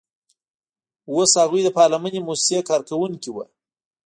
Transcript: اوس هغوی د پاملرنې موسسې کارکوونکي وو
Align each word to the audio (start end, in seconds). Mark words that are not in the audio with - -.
اوس 1.11 1.31
هغوی 1.41 1.61
د 1.63 1.69
پاملرنې 1.77 2.19
موسسې 2.27 2.57
کارکوونکي 2.69 3.29
وو 3.31 3.43